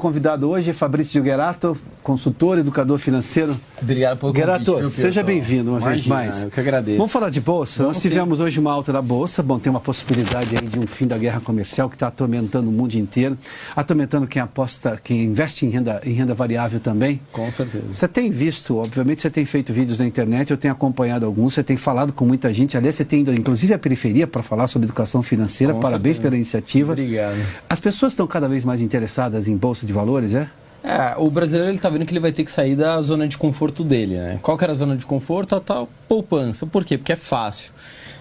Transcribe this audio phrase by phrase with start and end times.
[0.00, 3.54] convidado hoje é Fabrício Gerato, consultor, educador financeiro.
[3.80, 4.90] Obrigado pelo Gerato, convite.
[4.90, 6.42] seja bem-vindo uma Imagina, vez mais.
[6.42, 6.96] Eu que agradeço.
[6.96, 7.82] Vamos falar de bolsa?
[7.82, 9.42] Vamos Nós tivemos hoje uma alta da bolsa.
[9.42, 12.72] Bom, tem uma possibilidade aí de um fim da guerra comercial que está atormentando o
[12.72, 13.36] mundo inteiro,
[13.76, 17.20] atormentando quem aposta, quem investe em renda, em renda variável também.
[17.30, 17.84] Com certeza.
[17.90, 21.62] Você tem visto, obviamente você tem feito vídeos na internet, eu tenho acompanhado alguns, você
[21.62, 22.76] tem falado com muita gente.
[22.76, 25.74] Aliás, você tem ido inclusive a periferia para falar sobre educação financeira.
[25.74, 26.22] Com Parabéns certeza.
[26.22, 26.92] pela iniciativa.
[26.92, 27.36] Obrigado.
[27.68, 30.48] As pessoas estão cada vez mais interessadas em bolsa de valores, é?
[30.82, 33.36] É, o brasileiro ele tá vendo que ele vai ter que sair da zona de
[33.36, 34.38] conforto dele, né?
[34.40, 35.54] Qual que era a zona de conforto?
[35.54, 36.64] A tal poupança.
[36.66, 36.96] Por quê?
[36.96, 37.72] Porque é fácil.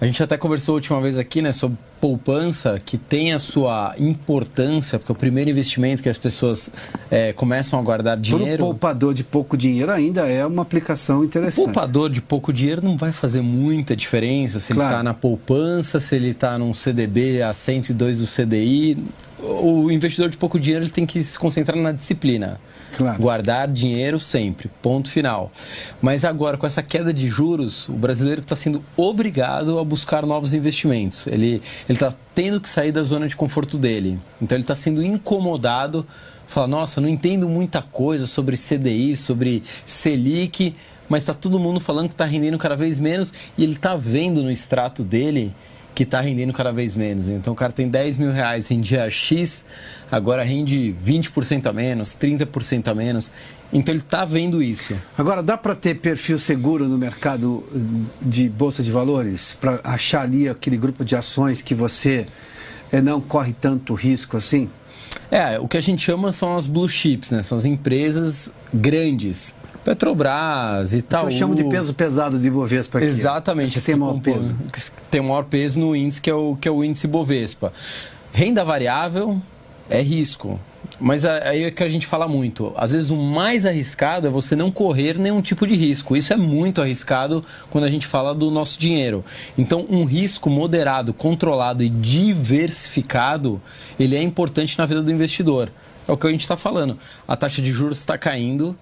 [0.00, 3.94] A gente até conversou a última vez aqui, né, sobre poupança, que tem a sua
[3.98, 6.68] importância, porque é o primeiro investimento que as pessoas
[7.10, 8.58] é, começam a guardar o dinheiro.
[8.64, 11.64] poupador de pouco dinheiro ainda é uma aplicação O interessante.
[11.64, 14.92] poupador de pouco dinheiro não vai fazer muita diferença se ele Claro.
[14.94, 18.98] está na poupança, se ele está num CDB a 102 do CDI.
[19.44, 22.60] O investidor de pouco dinheiro ele tem que se concentrar na disciplina.
[22.96, 23.20] Claro.
[23.20, 25.50] Guardar dinheiro sempre, ponto final.
[26.00, 30.54] Mas agora, com essa queda de juros, o brasileiro está sendo obrigado a buscar novos
[30.54, 31.26] investimentos.
[31.26, 34.18] Ele está tendo que sair da zona de conforto dele.
[34.40, 36.06] Então, ele está sendo incomodado.
[36.46, 40.74] Fala, nossa, não entendo muita coisa sobre CDI, sobre Selic,
[41.08, 44.42] mas está todo mundo falando que está rendendo cada vez menos e ele está vendo
[44.42, 45.54] no extrato dele
[45.94, 47.28] que está rendendo cada vez menos.
[47.28, 49.64] Então o cara tem 10 mil reais em dia X,
[50.10, 53.30] agora rende 20% a menos, 30% a menos.
[53.72, 54.94] Então ele está vendo isso.
[55.18, 57.78] Agora, dá para ter perfil seguro no mercado eh,
[58.22, 59.56] de bolsa de valores?
[59.60, 62.26] Para achar ali aquele grupo de ações que você
[62.92, 64.68] eh, não corre tanto risco assim?
[65.30, 67.42] É, o que a gente chama são as blue chips, né?
[67.42, 69.52] São as empresas grandes.
[69.84, 71.26] Petrobras e tal.
[71.26, 73.06] Eu chamo de peso pesado de Ibovespa aqui.
[73.06, 73.72] Exatamente.
[73.72, 74.56] Que tem maior peso.
[75.10, 77.72] Tem o maior peso no índice, que é o, que é o índice Bovespa.
[78.32, 79.40] Renda variável
[79.88, 80.58] é risco.
[81.00, 82.72] Mas a- aí é que a gente fala muito.
[82.76, 86.16] Às vezes o mais arriscado é você não correr nenhum tipo de risco.
[86.16, 89.24] Isso é muito arriscado quando a gente fala do nosso dinheiro.
[89.58, 93.60] Então, um risco moderado, controlado e diversificado,
[93.98, 95.70] ele é importante na vida do investidor.
[96.06, 96.98] É o que a gente está falando.
[97.26, 98.76] A taxa de juros está caindo,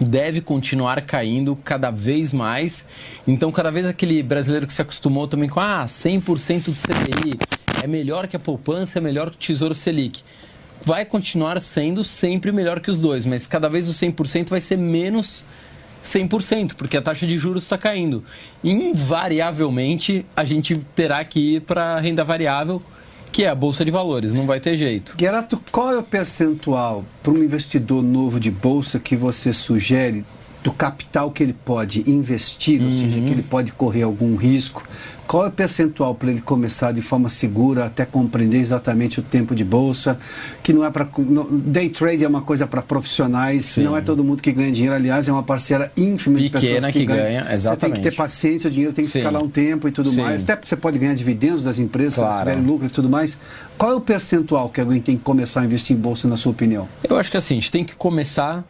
[0.00, 2.86] deve continuar caindo cada vez mais.
[3.26, 7.38] Então, cada vez aquele brasileiro que se acostumou também com ah, 100% do CDI
[7.82, 10.22] é melhor que a poupança, é melhor que o Tesouro Selic.
[10.84, 14.76] Vai continuar sendo sempre melhor que os dois, mas cada vez o 100% vai ser
[14.76, 15.44] menos
[16.02, 18.24] 100%, porque a taxa de juros está caindo.
[18.62, 22.82] Invariavelmente, a gente terá que ir para renda variável,
[23.32, 25.14] que é a bolsa de valores, não vai ter jeito.
[25.18, 30.22] Gerato, qual é o percentual para um investidor novo de bolsa que você sugere
[30.62, 33.26] do capital que ele pode investir, ou seja, Uhum.
[33.26, 34.82] que ele pode correr algum risco?
[35.26, 39.54] Qual é o percentual para ele começar de forma segura até compreender exatamente o tempo
[39.54, 40.18] de bolsa?
[40.62, 41.08] Que não é para.
[41.50, 43.84] Day trade é uma coisa para profissionais, Sim.
[43.84, 44.94] não é todo mundo que ganha dinheiro.
[44.94, 47.22] Aliás, é uma parcela ínfima de Pequena pessoas que, que ganham.
[47.24, 48.00] ganha, Você tem que exatamente.
[48.02, 49.20] ter paciência, o dinheiro tem que Sim.
[49.20, 50.20] ficar lá um tempo e tudo Sim.
[50.22, 50.42] mais.
[50.42, 52.38] Até você pode ganhar dividendos das empresas, se Claro.
[52.38, 53.38] tiverem lucro e tudo mais.
[53.78, 56.52] Qual é o percentual que alguém tem que começar a investir em bolsa, na sua
[56.52, 56.86] opinião?
[57.02, 58.64] Eu acho que assim, a gente tem que começar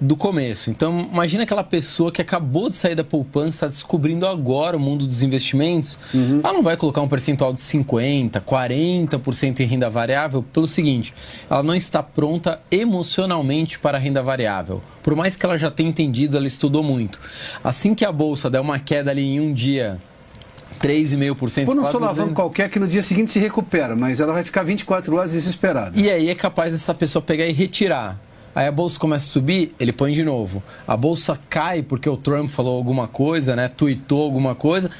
[0.00, 0.70] do começo.
[0.70, 5.06] Então, imagina aquela pessoa que acabou de sair da poupança, está descobrindo agora o mundo
[5.06, 5.98] dos investimentos.
[6.42, 11.12] Ela não vai colocar um percentual de 50%, 40% em renda variável pelo seguinte:
[11.50, 14.80] ela não está pronta emocionalmente para a renda variável.
[15.02, 17.20] Por mais que ela já tenha entendido, ela estudou muito.
[17.62, 19.98] Assim que a bolsa der uma queda ali em um dia.
[20.78, 21.64] 3,5%.
[21.66, 24.62] Põe um 4%, solavanco qualquer que no dia seguinte se recupera, mas ela vai ficar
[24.62, 25.98] 24 horas desesperada.
[25.98, 28.20] E aí é capaz dessa pessoa pegar e retirar.
[28.58, 30.60] Aí a bolsa começa a subir, ele põe de novo.
[30.84, 33.68] A bolsa cai porque o Trump falou alguma coisa, né?
[33.68, 34.90] Tweetou alguma coisa,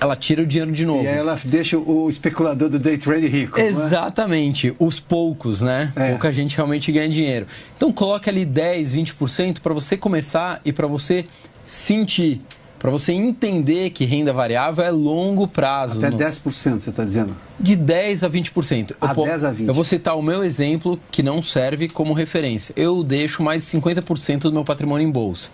[0.00, 1.04] ela tira o dinheiro de novo.
[1.04, 3.56] E aí ela deixa o especulador do day trade rico.
[3.56, 3.68] não é?
[3.68, 5.92] Exatamente, os poucos, né?
[5.94, 6.10] É.
[6.10, 7.46] Pouca gente realmente ganha dinheiro.
[7.76, 11.24] Então coloca ali 10, 20% para você começar e para você
[11.64, 12.42] sentir,
[12.84, 15.96] para você entender que renda variável é longo prazo.
[15.96, 17.34] Até no- 10% você está dizendo.
[17.58, 18.90] de 10 a 20%.
[18.90, 19.68] Eu, A po- 10 a 20.
[19.68, 22.74] Eu vou citar o meu exemplo, que não serve como referência.
[22.76, 25.48] Eu deixo mais de 50% do meu patrimônio em bolsa.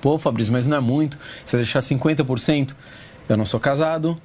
[0.00, 1.18] Pô, Fabrício, mas não é muito.
[1.44, 2.74] Se eu deixar 50%,
[3.28, 4.16] eu não sou casado,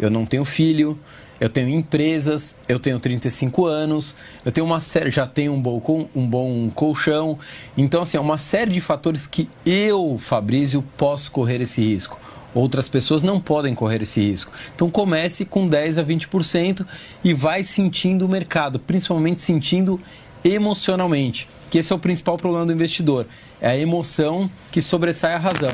[0.00, 0.98] eu não tenho filho,
[1.40, 6.08] eu tenho empresas, eu tenho 35 anos, eu tenho uma série, já tenho um bom,
[6.14, 7.38] um bom colchão.
[7.76, 12.18] Então, assim, é uma série de fatores que eu, Fabrício, posso correr esse risco.
[12.54, 14.50] Outras pessoas não podem correr esse risco.
[14.74, 16.86] Então comece com 10 a 20%
[17.22, 20.00] e vai sentindo o mercado, principalmente sentindo
[20.42, 21.46] emocionalmente.
[21.70, 23.26] Que esse é o principal problema do investidor.
[23.60, 25.72] É a emoção que sobressai a razão.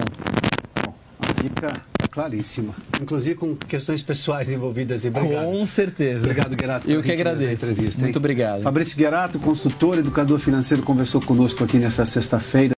[1.21, 2.75] A dica claríssima.
[3.01, 5.05] Inclusive com questões pessoais envolvidas.
[5.05, 5.45] Obrigado.
[5.47, 6.21] Com certeza.
[6.21, 6.89] Obrigado, Guerato.
[6.89, 7.65] Eu que agradeço.
[7.65, 8.63] Entrevista, Muito obrigado.
[8.63, 12.75] Fabrício Guerato, consultor, educador financeiro, conversou conosco aqui nessa sexta-feira.